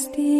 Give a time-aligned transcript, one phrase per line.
[0.00, 0.39] Christi.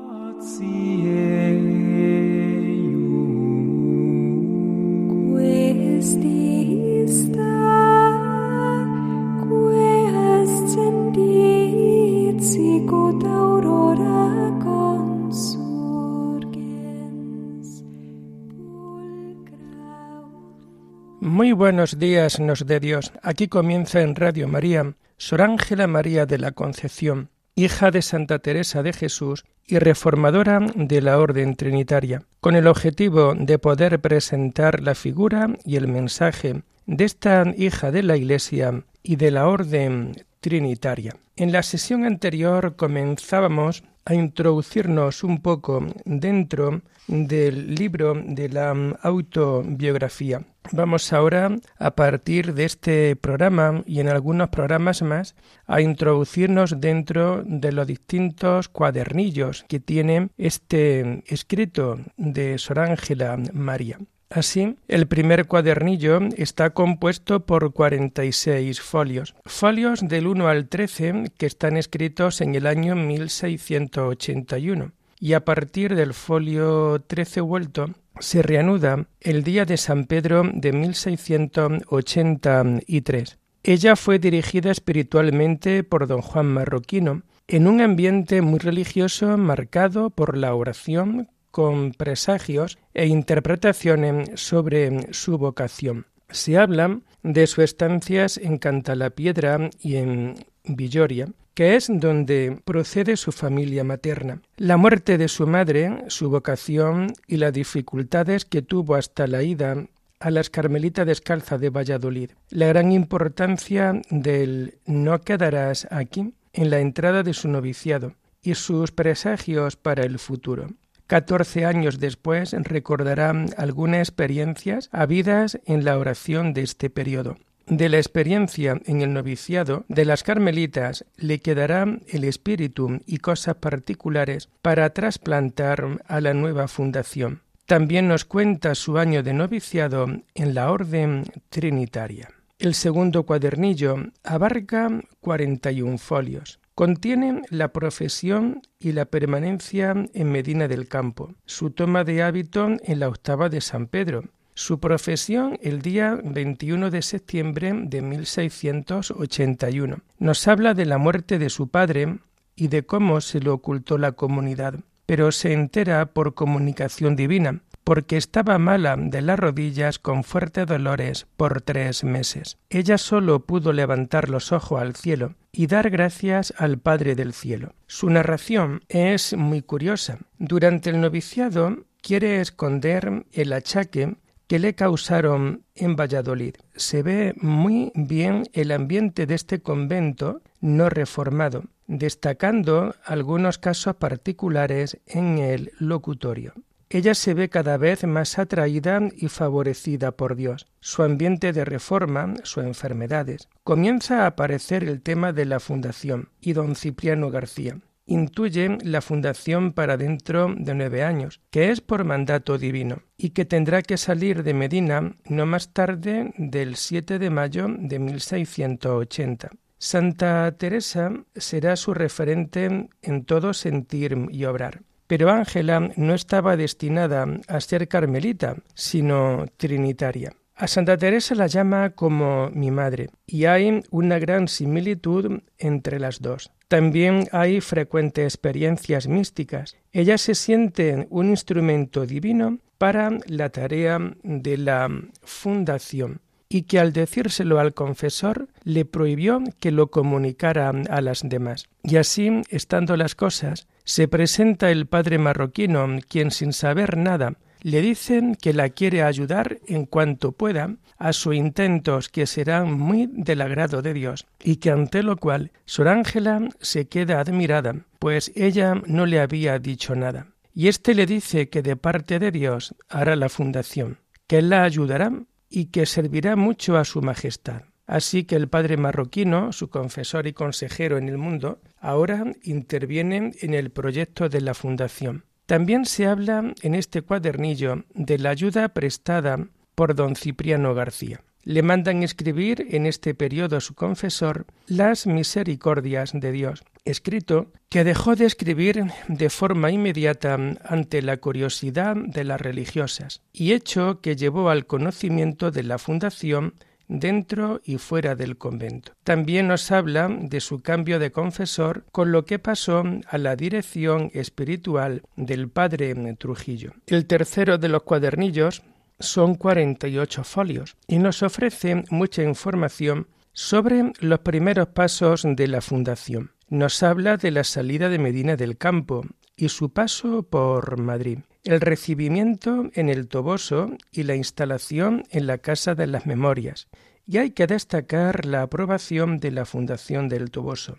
[21.61, 23.13] Buenos días nos dé Dios.
[23.21, 28.81] Aquí comienza en Radio María Sor Ángela María de la Concepción, hija de Santa Teresa
[28.81, 34.95] de Jesús y reformadora de la Orden Trinitaria, con el objetivo de poder presentar la
[34.95, 41.15] figura y el mensaje de esta hija de la Iglesia y de la Orden Trinitaria.
[41.35, 48.71] En la sesión anterior comenzábamos a introducirnos un poco dentro del libro de la
[49.01, 50.43] autobiografía.
[50.71, 55.35] Vamos ahora, a partir de este programa y en algunos programas más,
[55.65, 63.97] a introducirnos dentro de los distintos cuadernillos que tiene este escrito de Sor Ángela María.
[64.31, 71.45] Así, el primer cuadernillo está compuesto por 46 folios, folios del 1 al 13 que
[71.45, 77.89] están escritos en el año 1681, y a partir del folio 13 vuelto
[78.21, 83.37] se reanuda el día de San Pedro de 1683.
[83.63, 90.37] Ella fue dirigida espiritualmente por don Juan Marroquino, en un ambiente muy religioso marcado por
[90.37, 96.07] la oración, con presagios e interpretaciones sobre su vocación.
[96.29, 103.31] Se habla de sus estancias en Cantalapiedra y en Villoria, que es donde procede su
[103.31, 104.41] familia materna.
[104.57, 109.85] La muerte de su madre, su vocación y las dificultades que tuvo hasta la ida
[110.19, 112.31] a las Carmelitas Descalza de Valladolid.
[112.49, 118.91] La gran importancia del no quedarás aquí en la entrada de su noviciado y sus
[118.91, 120.69] presagios para el futuro.
[121.11, 127.35] Catorce años después recordará algunas experiencias habidas en la oración de este periodo.
[127.67, 133.55] De la experiencia en el noviciado de las carmelitas le quedará el espíritu y cosas
[133.55, 137.41] particulares para trasplantar a la nueva fundación.
[137.65, 142.29] También nos cuenta su año de noviciado en la orden trinitaria.
[142.57, 144.89] El segundo cuadernillo abarca
[145.19, 146.60] 41 folios.
[146.81, 152.99] Contiene la profesión y la permanencia en Medina del Campo, su toma de hábito en
[152.99, 154.23] la octava de San Pedro,
[154.55, 159.99] su profesión el día 21 de septiembre de 1681.
[160.17, 162.17] Nos habla de la muerte de su padre
[162.55, 168.17] y de cómo se le ocultó la comunidad, pero se entera por comunicación divina, porque
[168.17, 172.57] estaba mala de las rodillas con fuertes dolores por tres meses.
[172.69, 177.73] Ella solo pudo levantar los ojos al cielo y dar gracias al Padre del cielo.
[177.87, 180.19] Su narración es muy curiosa.
[180.37, 184.15] Durante el noviciado quiere esconder el achaque
[184.47, 186.55] que le causaron en Valladolid.
[186.75, 194.99] Se ve muy bien el ambiente de este convento no reformado, destacando algunos casos particulares
[195.07, 196.53] en el locutorio
[196.91, 200.67] ella se ve cada vez más atraída y favorecida por Dios.
[200.79, 203.47] Su ambiente de reforma, sus enfermedades.
[203.63, 207.77] Comienza a aparecer el tema de la fundación y don Cipriano García
[208.11, 213.45] intuye la fundación para dentro de nueve años, que es por mandato divino, y que
[213.45, 219.49] tendrá que salir de Medina no más tarde del 7 de mayo de 1680.
[219.77, 224.81] Santa Teresa será su referente en todo sentir y obrar.
[225.11, 230.31] Pero Ángela no estaba destinada a ser carmelita, sino trinitaria.
[230.55, 236.21] A Santa Teresa la llama como mi madre, y hay una gran similitud entre las
[236.21, 236.51] dos.
[236.69, 239.75] También hay frecuentes experiencias místicas.
[239.91, 244.87] Ella se siente un instrumento divino para la tarea de la
[245.23, 246.21] fundación
[246.53, 251.69] y que al decírselo al confesor le prohibió que lo comunicara a las demás.
[251.81, 257.81] Y así, estando las cosas, se presenta el padre marroquino, quien sin saber nada le
[257.81, 263.41] dicen que la quiere ayudar en cuanto pueda a sus intentos que serán muy del
[263.41, 268.81] agrado de Dios y que ante lo cual Sor Ángela se queda admirada, pues ella
[268.87, 270.27] no le había dicho nada.
[270.53, 275.11] Y éste le dice que de parte de Dios hará la fundación, que la ayudará
[275.51, 277.63] y que servirá mucho a su majestad.
[277.85, 283.53] Así que el padre marroquino, su confesor y consejero en el mundo, ahora interviene en
[283.53, 285.25] el proyecto de la fundación.
[285.45, 291.21] También se habla en este cuadernillo de la ayuda prestada por don Cipriano García.
[291.43, 297.83] Le mandan escribir en este periodo a su confesor las misericordias de Dios, escrito que
[297.83, 304.15] dejó de escribir de forma inmediata ante la curiosidad de las religiosas, y hecho que
[304.15, 306.53] llevó al conocimiento de la fundación
[306.91, 308.91] dentro y fuera del convento.
[309.03, 314.11] También nos habla de su cambio de confesor con lo que pasó a la dirección
[314.13, 316.73] espiritual del padre Trujillo.
[316.87, 318.61] El tercero de los cuadernillos
[318.99, 326.31] son 48 folios y nos ofrece mucha información sobre los primeros pasos de la fundación.
[326.51, 329.05] Nos habla de la salida de Medina del Campo
[329.37, 335.37] y su paso por Madrid el recibimiento en el Toboso y la instalación en la
[335.37, 336.67] Casa de las Memorias,
[337.07, 340.75] y hay que destacar la aprobación de la Fundación del Toboso,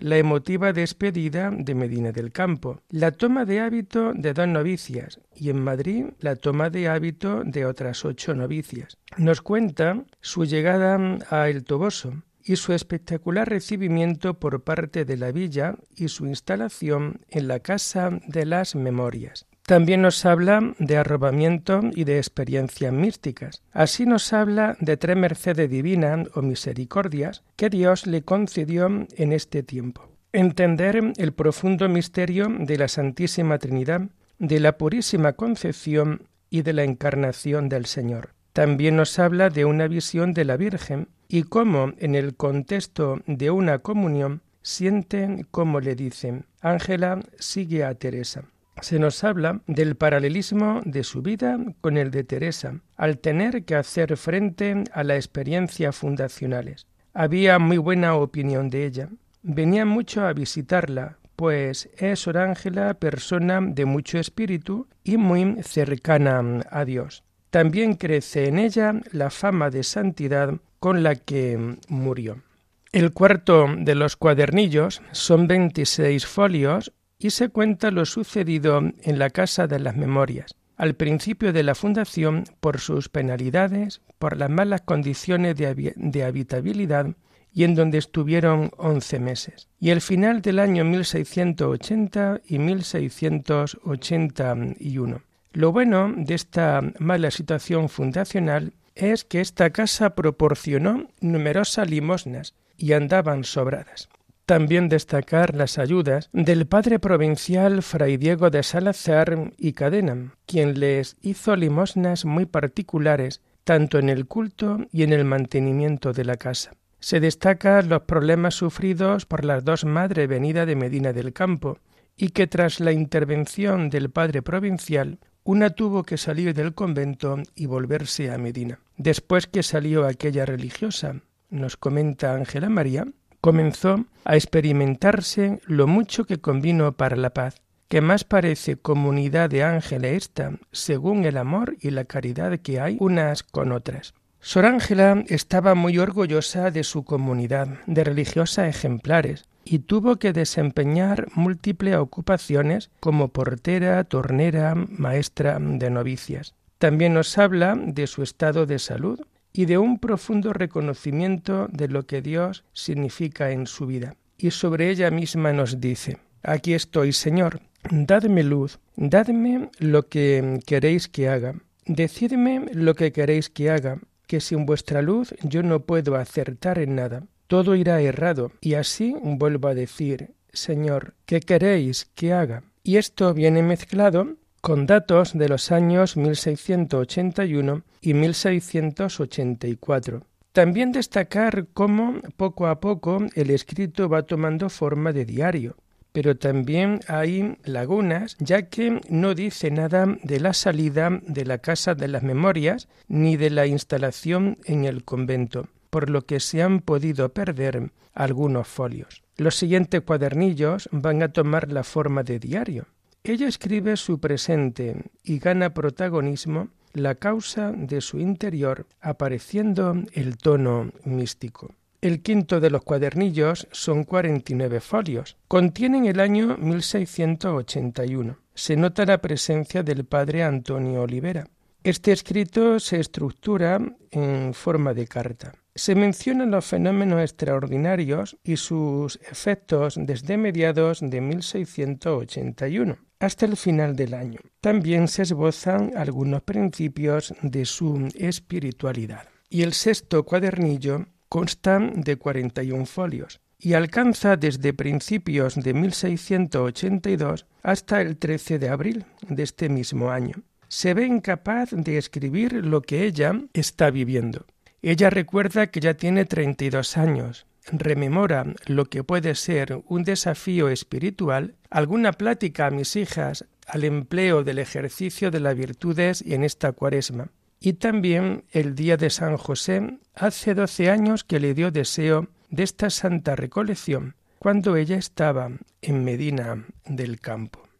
[0.00, 5.50] la emotiva despedida de Medina del Campo, la toma de hábito de dos novicias y
[5.50, 8.98] en Madrid la toma de hábito de otras ocho novicias.
[9.18, 10.98] Nos cuenta su llegada
[11.30, 17.20] a El Toboso, y su espectacular recibimiento por parte de la villa y su instalación
[17.28, 19.46] en la Casa de las Memorias.
[19.64, 23.62] También nos habla de arrobamiento y de experiencias místicas.
[23.70, 29.62] Así nos habla de tres mercedes divinas o misericordias que Dios le concedió en este
[29.62, 30.08] tiempo.
[30.32, 36.82] Entender el profundo misterio de la Santísima Trinidad, de la Purísima Concepción y de la
[36.82, 38.30] Encarnación del Señor.
[38.52, 43.50] También nos habla de una visión de la Virgen y cómo en el contexto de
[43.50, 48.44] una comunión sienten como le dicen, Ángela sigue a Teresa
[48.80, 53.74] se nos habla del paralelismo de su vida con el de Teresa, al tener que
[53.74, 56.86] hacer frente a las experiencias fundacionales.
[57.14, 59.08] Había muy buena opinión de ella.
[59.42, 66.64] Venía mucho a visitarla, pues es Sor Ángela persona de mucho espíritu y muy cercana
[66.70, 67.24] a Dios.
[67.50, 72.42] También crece en ella la fama de santidad con la que murió.
[72.90, 79.30] El cuarto de los cuadernillos son 26 folios y se cuenta lo sucedido en la
[79.30, 84.80] Casa de las Memorias, al principio de la fundación por sus penalidades, por las malas
[84.80, 87.06] condiciones de, habitabilidad
[87.54, 95.22] y en donde estuvieron once meses, y el final del año 1680 y 1681.
[95.52, 102.92] Lo bueno de esta mala situación fundacional es que esta casa proporcionó numerosas limosnas y
[102.92, 104.08] andaban sobradas.
[104.46, 111.16] También destacar las ayudas del padre provincial Fray Diego de Salazar y Cadena, quien les
[111.22, 116.72] hizo limosnas muy particulares tanto en el culto y en el mantenimiento de la casa.
[116.98, 121.78] Se destacan los problemas sufridos por las dos madres venidas de Medina del Campo,
[122.16, 127.66] y que tras la intervención del padre provincial, una tuvo que salir del convento y
[127.66, 128.78] volverse a Medina.
[128.96, 131.16] Después que salió aquella religiosa,
[131.50, 133.06] nos comenta Ángela María,
[133.40, 139.64] comenzó a experimentarse lo mucho que convino para la paz, que más parece comunidad de
[139.64, 144.14] ángeles esta, según el amor y la caridad que hay unas con otras.
[144.40, 151.28] Sor Ángela estaba muy orgullosa de su comunidad de religiosas ejemplares y tuvo que desempeñar
[151.34, 156.54] múltiples ocupaciones como portera, tornera, maestra de novicias.
[156.78, 159.20] También nos habla de su estado de salud,
[159.52, 164.16] y de un profundo reconocimiento de lo que Dios significa en su vida.
[164.38, 171.06] Y sobre ella misma nos dice, Aquí estoy, Señor, dadme luz, dadme lo que queréis
[171.06, 171.54] que haga,
[171.86, 176.96] decidme lo que queréis que haga, que sin vuestra luz yo no puedo acertar en
[176.96, 177.22] nada.
[177.52, 182.62] Todo irá errado, y así vuelvo a decir, Señor, ¿qué queréis que haga?
[182.82, 190.22] Y esto viene mezclado con datos de los años 1681 y 1684.
[190.52, 195.76] También destacar cómo poco a poco el escrito va tomando forma de diario,
[196.12, 201.94] pero también hay lagunas, ya que no dice nada de la salida de la Casa
[201.94, 206.80] de las Memorias ni de la instalación en el convento, por lo que se han
[206.80, 209.22] podido perder algunos folios.
[209.36, 212.86] Los siguientes cuadernillos van a tomar la forma de diario.
[213.22, 220.92] Ella escribe su presente y gana protagonismo la causa de su interior, apareciendo el tono
[221.04, 221.74] místico.
[222.00, 225.36] El quinto de los cuadernillos son 49 folios.
[225.46, 228.38] Contienen el año 1681.
[228.54, 231.46] Se nota la presencia del padre Antonio Olivera.
[231.84, 233.78] Este escrito se estructura
[234.10, 235.52] en forma de carta.
[235.74, 243.96] Se mencionan los fenómenos extraordinarios y sus efectos desde mediados de 1681 hasta el final
[243.96, 244.40] del año.
[244.60, 249.28] También se esbozan algunos principios de su espiritualidad.
[249.48, 258.00] Y el sexto cuadernillo consta de 41 folios y alcanza desde principios de 1682 hasta
[258.02, 260.42] el 13 de abril de este mismo año.
[260.66, 264.46] Se ve incapaz de escribir lo que ella está viviendo.
[264.82, 271.54] Ella recuerda que ya tiene 32 años, rememora lo que puede ser un desafío espiritual,
[271.70, 277.30] alguna plática a mis hijas al empleo del ejercicio de las virtudes en esta cuaresma
[277.62, 282.64] y también el día de San José, hace doce años que le dio deseo de
[282.64, 287.71] esta santa recolección, cuando ella estaba en Medina del Campo.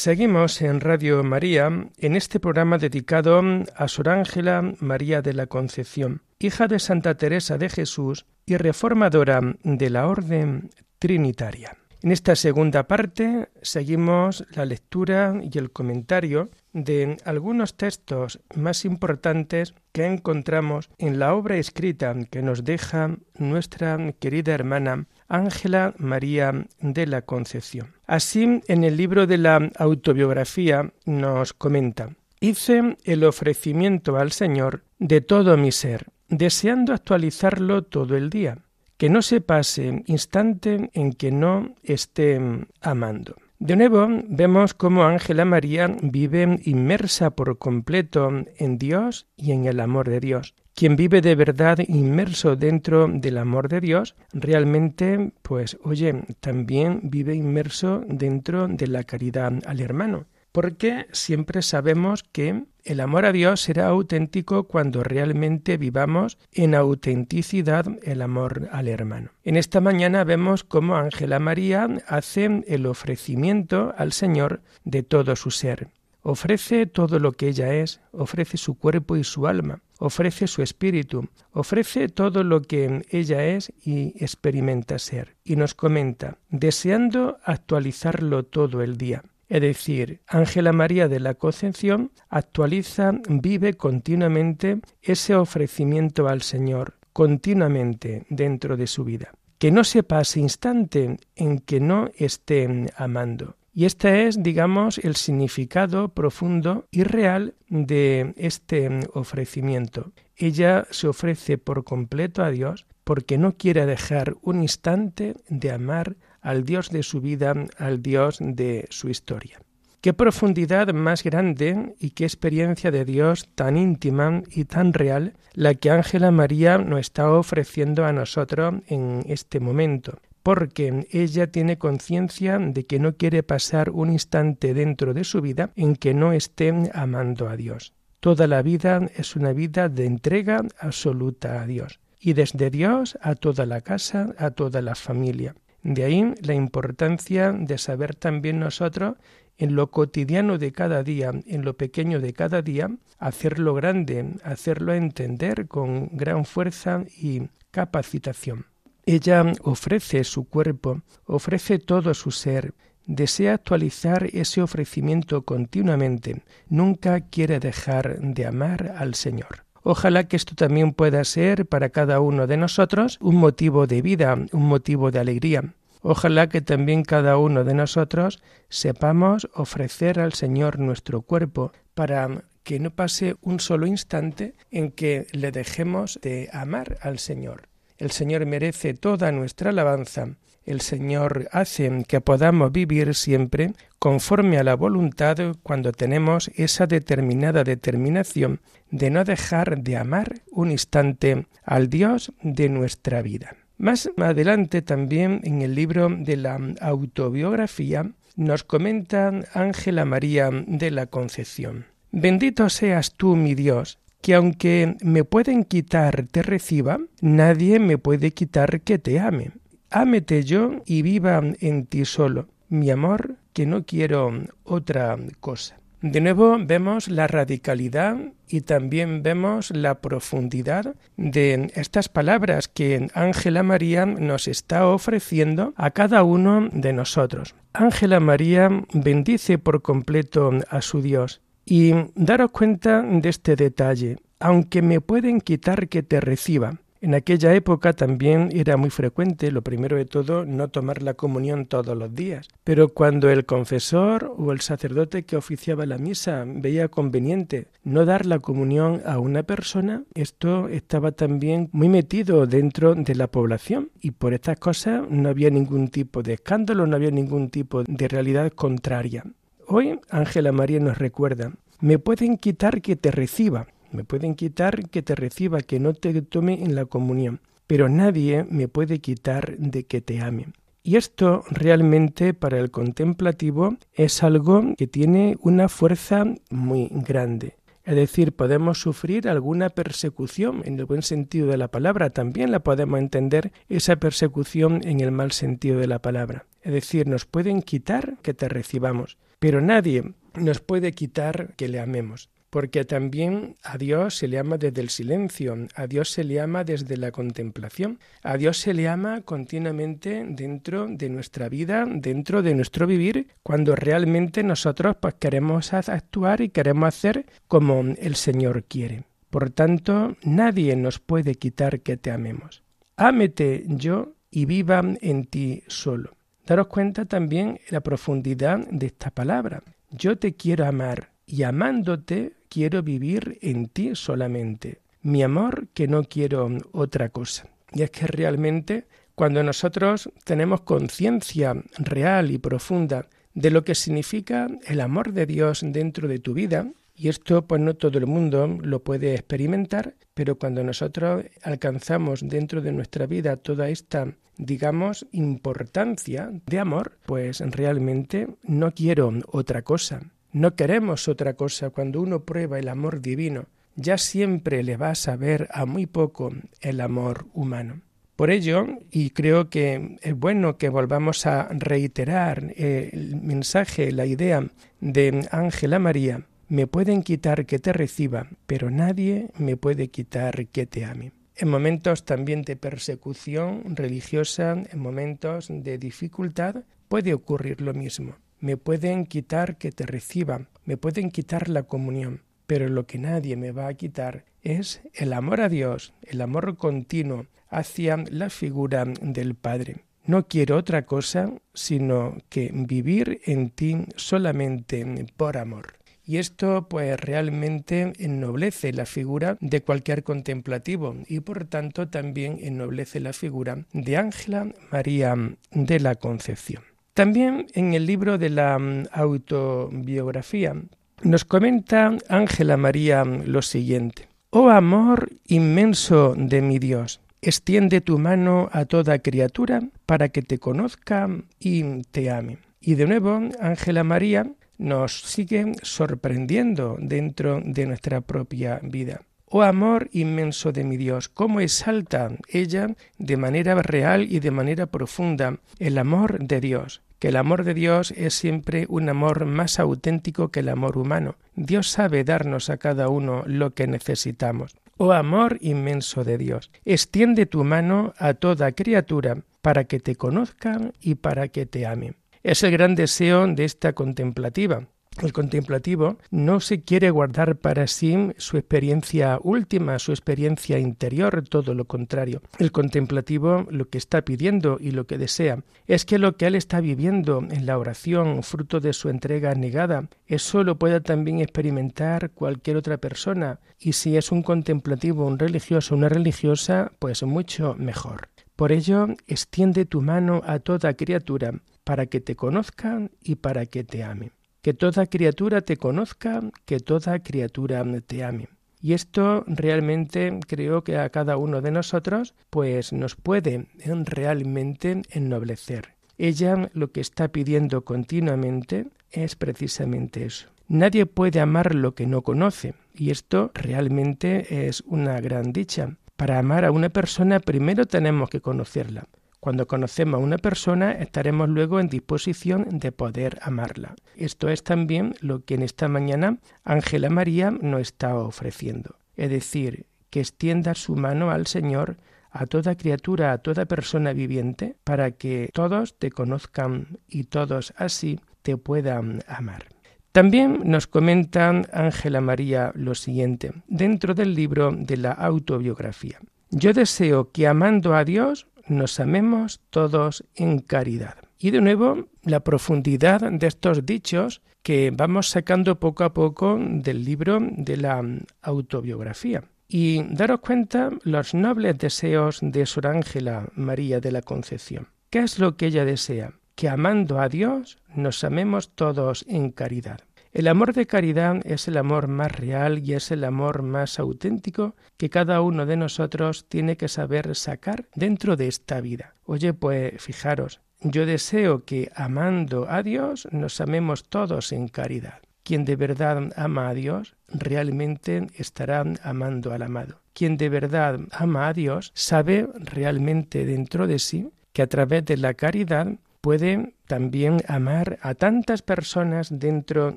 [0.00, 3.42] Seguimos en Radio María en este programa dedicado
[3.74, 9.40] a Sor Ángela María de la Concepción, hija de Santa Teresa de Jesús y reformadora
[9.64, 11.76] de la Orden Trinitaria.
[12.00, 19.74] En esta segunda parte seguimos la lectura y el comentario de algunos textos más importantes
[19.90, 27.06] que encontramos en la obra escrita que nos deja nuestra querida hermana Ángela María de
[27.06, 27.94] la Concepción.
[28.06, 35.20] Así, en el libro de la autobiografía nos comenta, hice el ofrecimiento al Señor de
[35.20, 38.58] todo mi ser, deseando actualizarlo todo el día,
[38.96, 42.40] que no se pase instante en que no esté
[42.80, 43.36] amando.
[43.60, 49.80] De nuevo vemos cómo Ángela María vive inmersa por completo en Dios y en el
[49.80, 50.54] amor de Dios.
[50.76, 57.34] Quien vive de verdad inmerso dentro del amor de Dios, realmente, pues, oye, también vive
[57.34, 63.60] inmerso dentro de la caridad al hermano porque siempre sabemos que el amor a Dios
[63.60, 69.30] será auténtico cuando realmente vivamos en autenticidad el amor al hermano.
[69.44, 75.50] En esta mañana vemos cómo Ángela María hace el ofrecimiento al Señor de todo su
[75.50, 75.88] ser.
[76.22, 81.28] Ofrece todo lo que ella es, ofrece su cuerpo y su alma, ofrece su espíritu,
[81.52, 85.36] ofrece todo lo que ella es y experimenta ser.
[85.44, 89.22] Y nos comenta, deseando actualizarlo todo el día.
[89.48, 98.26] Es decir, Ángela María de la Concepción actualiza, vive continuamente ese ofrecimiento al Señor, continuamente
[98.28, 99.32] dentro de su vida.
[99.58, 103.56] Que no se pase instante en que no esté amando.
[103.72, 110.12] Y este es, digamos, el significado profundo y real de este ofrecimiento.
[110.36, 116.16] Ella se ofrece por completo a Dios porque no quiere dejar un instante de amar
[116.40, 119.60] al Dios de su vida, al Dios de su historia.
[120.00, 125.74] Qué profundidad más grande y qué experiencia de Dios tan íntima y tan real la
[125.74, 132.58] que Ángela María nos está ofreciendo a nosotros en este momento, porque ella tiene conciencia
[132.60, 136.72] de que no quiere pasar un instante dentro de su vida en que no esté
[136.94, 137.92] amando a Dios.
[138.20, 143.34] Toda la vida es una vida de entrega absoluta a Dios, y desde Dios a
[143.34, 145.56] toda la casa, a toda la familia.
[145.88, 149.14] De ahí la importancia de saber también nosotros
[149.56, 154.92] en lo cotidiano de cada día, en lo pequeño de cada día, hacerlo grande, hacerlo
[154.92, 158.66] entender con gran fuerza y capacitación.
[159.06, 162.74] Ella ofrece su cuerpo, ofrece todo su ser,
[163.06, 169.64] desea actualizar ese ofrecimiento continuamente, nunca quiere dejar de amar al Señor.
[169.90, 174.36] Ojalá que esto también pueda ser para cada uno de nosotros un motivo de vida,
[174.52, 175.72] un motivo de alegría.
[176.02, 182.80] Ojalá que también cada uno de nosotros sepamos ofrecer al Señor nuestro cuerpo para que
[182.80, 187.70] no pase un solo instante en que le dejemos de amar al Señor.
[187.98, 190.28] El Señor merece toda nuestra alabanza.
[190.64, 197.64] El Señor hace que podamos vivir siempre conforme a la voluntad cuando tenemos esa determinada
[197.64, 203.56] determinación de no dejar de amar un instante al Dios de nuestra vida.
[203.78, 211.06] Más adelante también en el libro de la autobiografía nos comenta Ángela María de la
[211.06, 211.86] Concepción.
[212.12, 218.32] Bendito seas tú, mi Dios, que aunque me pueden quitar te reciba, nadie me puede
[218.32, 219.52] quitar que te ame.
[219.90, 224.32] Ámete yo y viva en ti solo, mi amor, que no quiero
[224.64, 225.78] otra cosa.
[226.00, 233.64] De nuevo vemos la radicalidad y también vemos la profundidad de estas palabras que Ángela
[233.64, 237.56] María nos está ofreciendo a cada uno de nosotros.
[237.72, 241.40] Ángela María bendice por completo a su Dios.
[241.70, 247.52] Y daros cuenta de este detalle, aunque me pueden quitar que te reciba, en aquella
[247.52, 252.14] época también era muy frecuente, lo primero de todo, no tomar la comunión todos los
[252.14, 252.48] días.
[252.64, 258.24] Pero cuando el confesor o el sacerdote que oficiaba la misa veía conveniente no dar
[258.24, 264.12] la comunión a una persona, esto estaba también muy metido dentro de la población y
[264.12, 268.50] por estas cosas no había ningún tipo de escándalo, no había ningún tipo de realidad
[268.52, 269.22] contraria.
[269.70, 275.02] Hoy Ángela María nos recuerda, me pueden quitar que te reciba, me pueden quitar que
[275.02, 279.84] te reciba, que no te tome en la comunión, pero nadie me puede quitar de
[279.84, 280.48] que te ame.
[280.82, 287.56] Y esto realmente para el contemplativo es algo que tiene una fuerza muy grande.
[287.84, 292.60] Es decir, podemos sufrir alguna persecución en el buen sentido de la palabra, también la
[292.60, 296.44] podemos entender esa persecución en el mal sentido de la palabra.
[296.60, 301.80] Es decir, nos pueden quitar que te recibamos, pero nadie nos puede quitar que le
[301.80, 306.40] amemos porque también a Dios se le ama desde el silencio, a Dios se le
[306.40, 312.42] ama desde la contemplación, a Dios se le ama continuamente dentro de nuestra vida, dentro
[312.42, 318.64] de nuestro vivir, cuando realmente nosotros pues queremos actuar y queremos hacer como el Señor
[318.64, 319.04] quiere.
[319.30, 322.62] Por tanto, nadie nos puede quitar que te amemos.
[322.96, 326.17] Ámete yo y viva en ti solo.
[326.48, 329.62] Daros cuenta también la profundidad de esta palabra.
[329.90, 334.78] Yo te quiero amar y amándote quiero vivir en ti solamente.
[335.02, 337.48] Mi amor que no quiero otra cosa.
[337.70, 344.48] Y es que realmente cuando nosotros tenemos conciencia real y profunda de lo que significa
[344.66, 346.66] el amor de Dios dentro de tu vida,
[346.98, 352.60] y esto pues no todo el mundo lo puede experimentar, pero cuando nosotros alcanzamos dentro
[352.60, 360.02] de nuestra vida toda esta, digamos, importancia de amor, pues realmente no quiero otra cosa.
[360.32, 363.46] No queremos otra cosa cuando uno prueba el amor divino.
[363.76, 367.82] Ya siempre le va a saber a muy poco el amor humano.
[368.16, 374.44] Por ello, y creo que es bueno que volvamos a reiterar el mensaje, la idea
[374.80, 380.66] de Ángela María, me pueden quitar que te reciba, pero nadie me puede quitar que
[380.66, 381.12] te ame.
[381.36, 388.16] En momentos también de persecución religiosa, en momentos de dificultad, puede ocurrir lo mismo.
[388.40, 393.36] Me pueden quitar que te reciba, me pueden quitar la comunión, pero lo que nadie
[393.36, 398.84] me va a quitar es el amor a Dios, el amor continuo hacia la figura
[398.84, 399.84] del Padre.
[400.06, 405.78] No quiero otra cosa sino que vivir en ti solamente por amor.
[406.08, 412.98] Y esto pues realmente ennoblece la figura de cualquier contemplativo y por tanto también ennoblece
[412.98, 415.14] la figura de Ángela María
[415.50, 416.62] de la Concepción.
[416.94, 420.56] También en el libro de la mm, autobiografía
[421.02, 424.08] nos comenta Ángela María lo siguiente.
[424.30, 430.38] Oh amor inmenso de mi Dios, extiende tu mano a toda criatura para que te
[430.38, 431.06] conozca
[431.38, 432.38] y te ame.
[432.62, 439.00] Y de nuevo, Ángela María nos sigue sorprendiendo dentro de nuestra propia vida.
[439.30, 444.66] Oh amor inmenso de mi Dios, cómo exalta ella de manera real y de manera
[444.66, 449.58] profunda el amor de Dios, que el amor de Dios es siempre un amor más
[449.58, 451.16] auténtico que el amor humano.
[451.36, 454.56] Dios sabe darnos a cada uno lo que necesitamos.
[454.78, 460.72] Oh amor inmenso de Dios, extiende tu mano a toda criatura para que te conozcan
[460.80, 461.96] y para que te amen.
[462.22, 464.66] Es el gran deseo de esta contemplativa,
[465.02, 471.54] el contemplativo no se quiere guardar para sí su experiencia última, su experiencia interior, todo
[471.54, 472.20] lo contrario.
[472.38, 476.34] El contemplativo lo que está pidiendo y lo que desea es que lo que él
[476.34, 482.10] está viviendo en la oración, fruto de su entrega negada, eso lo pueda también experimentar
[482.10, 483.38] cualquier otra persona.
[483.60, 488.08] Y si es un contemplativo, un religioso, una religiosa, pues mucho mejor.
[488.34, 491.34] Por ello, extiende tu mano a toda criatura
[491.68, 496.60] para que te conozcan y para que te amen que toda criatura te conozca, que
[496.60, 498.28] toda criatura te ame.
[498.60, 503.46] Y esto realmente creo que a cada uno de nosotros pues nos puede
[503.84, 505.74] realmente ennoblecer.
[505.96, 510.28] Ella lo que está pidiendo continuamente es precisamente eso.
[510.48, 515.76] Nadie puede amar lo que no conoce, y esto realmente es una gran dicha.
[515.96, 518.86] Para amar a una persona primero tenemos que conocerla.
[519.20, 523.74] Cuando conocemos a una persona estaremos luego en disposición de poder amarla.
[523.96, 528.76] Esto es también lo que en esta mañana Ángela María nos está ofreciendo.
[528.96, 531.78] Es decir, que extienda su mano al Señor
[532.10, 538.00] a toda criatura, a toda persona viviente, para que todos te conozcan y todos así
[538.22, 539.46] te puedan amar.
[539.92, 545.98] También nos comenta Ángela María lo siguiente, dentro del libro de la autobiografía.
[546.30, 550.96] Yo deseo que amando a Dios nos amemos todos en caridad.
[551.18, 556.84] Y de nuevo, la profundidad de estos dichos que vamos sacando poco a poco del
[556.84, 557.82] libro de la
[558.22, 559.24] autobiografía.
[559.48, 564.68] Y daros cuenta los nobles deseos de Sor Ángela María de la Concepción.
[564.90, 566.12] ¿Qué es lo que ella desea?
[566.34, 569.80] Que amando a Dios nos amemos todos en caridad.
[570.12, 574.56] El amor de caridad es el amor más real y es el amor más auténtico
[574.76, 578.94] que cada uno de nosotros tiene que saber sacar dentro de esta vida.
[579.04, 585.00] Oye, pues fijaros, yo deseo que amando a Dios nos amemos todos en caridad.
[585.22, 589.80] Quien de verdad ama a Dios realmente estará amando al amado.
[589.92, 594.96] Quien de verdad ama a Dios sabe realmente dentro de sí que a través de
[594.96, 595.68] la caridad
[596.00, 599.74] puede también amar a tantas personas dentro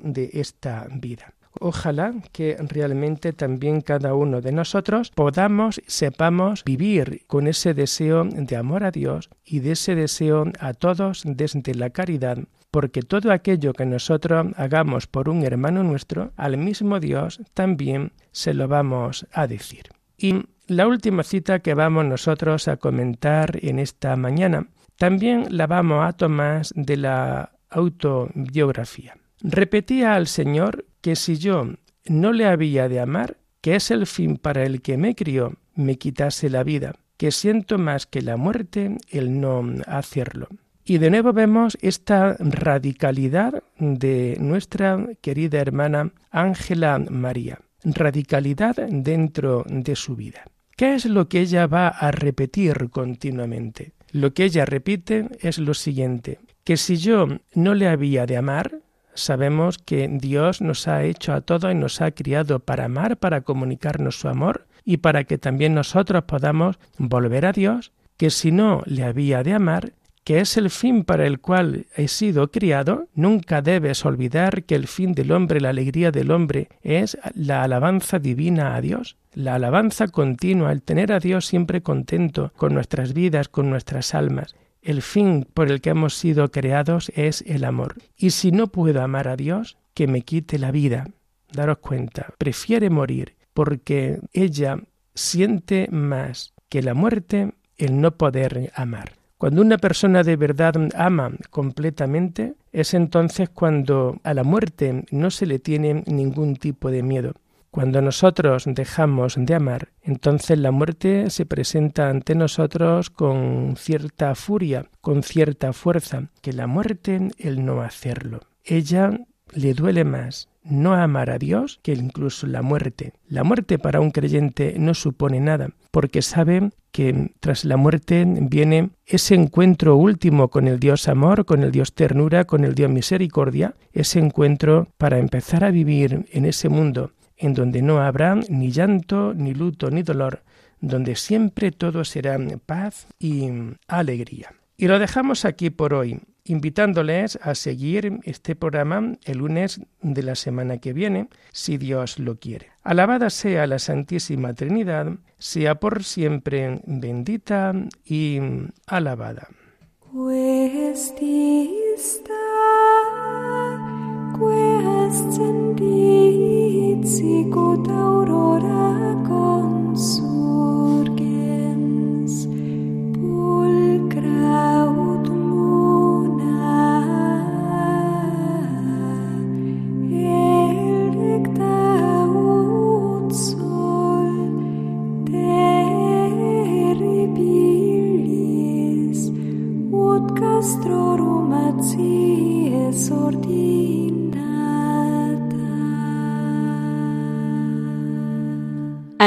[0.02, 1.34] de esta vida.
[1.60, 8.56] Ojalá que realmente también cada uno de nosotros podamos, sepamos vivir con ese deseo de
[8.56, 12.38] amor a Dios y de ese deseo a todos desde la caridad,
[12.70, 18.54] porque todo aquello que nosotros hagamos por un hermano nuestro, al mismo Dios también se
[18.54, 19.90] lo vamos a decir.
[20.16, 24.68] Y la última cita que vamos nosotros a comentar en esta mañana
[25.02, 29.16] también la vamos a tomar de la autobiografía.
[29.40, 31.74] Repetía al Señor que si yo
[32.06, 35.98] no le había de amar, que es el fin para el que me crió, me
[35.98, 40.46] quitase la vida, que siento más que la muerte el no hacerlo.
[40.84, 49.96] Y de nuevo vemos esta radicalidad de nuestra querida hermana Ángela María, radicalidad dentro de
[49.96, 50.44] su vida.
[50.76, 53.94] ¿Qué es lo que ella va a repetir continuamente?
[54.12, 58.80] Lo que ella repite es lo siguiente, que si yo no le había de amar,
[59.14, 63.40] sabemos que Dios nos ha hecho a todos y nos ha criado para amar, para
[63.40, 68.82] comunicarnos su amor y para que también nosotros podamos volver a Dios, que si no
[68.84, 69.94] le había de amar,
[70.24, 74.86] que es el fin para el cual he sido criado, nunca debes olvidar que el
[74.86, 79.16] fin del hombre, la alegría del hombre, es la alabanza divina a Dios.
[79.34, 84.54] La alabanza continua, el tener a Dios siempre contento con nuestras vidas, con nuestras almas.
[84.82, 87.96] El fin por el que hemos sido creados es el amor.
[88.16, 91.08] Y si no puedo amar a Dios, que me quite la vida.
[91.52, 94.78] Daros cuenta, prefiere morir porque ella
[95.14, 99.21] siente más que la muerte el no poder amar.
[99.42, 105.46] Cuando una persona de verdad ama completamente, es entonces cuando a la muerte no se
[105.46, 107.34] le tiene ningún tipo de miedo.
[107.72, 114.86] Cuando nosotros dejamos de amar, entonces la muerte se presenta ante nosotros con cierta furia,
[115.00, 118.42] con cierta fuerza, que la muerte el no hacerlo.
[118.64, 119.10] Ella
[119.54, 123.12] le duele más no amar a Dios que incluso la muerte.
[123.28, 128.90] La muerte para un creyente no supone nada, porque sabe que tras la muerte viene
[129.06, 133.74] ese encuentro último con el Dios amor, con el Dios ternura, con el Dios misericordia,
[133.92, 139.34] ese encuentro para empezar a vivir en ese mundo en donde no habrá ni llanto,
[139.34, 140.42] ni luto, ni dolor,
[140.80, 143.48] donde siempre todo será paz y
[143.88, 144.54] alegría.
[144.76, 150.34] Y lo dejamos aquí por hoy invitándoles a seguir este programa el lunes de la
[150.34, 152.70] semana que viene, si Dios lo quiere.
[152.82, 157.72] Alabada sea la Santísima Trinidad, sea por siempre bendita
[158.04, 158.40] y
[158.86, 159.48] alabada.